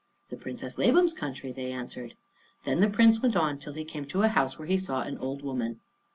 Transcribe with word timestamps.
"The 0.31 0.35
Princess 0.35 0.79
Labam's 0.79 1.13
country," 1.13 1.51
they 1.51 1.71
answered. 1.71 2.15
Then 2.63 2.79
the 2.79 2.89
Prince 2.89 3.21
went 3.21 3.35
on 3.35 3.59
till 3.59 3.73
he 3.73 3.85
came 3.85 4.05
to 4.05 4.23
a 4.23 4.29
house 4.29 4.57
where 4.57 4.67
he 4.67 4.79
saw 4.79 5.01
an 5.03 5.19
old 5.19 5.43
woman. 5.43 5.79